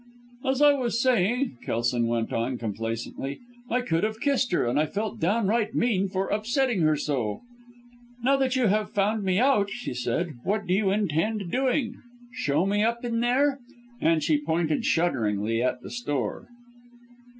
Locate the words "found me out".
8.95-9.69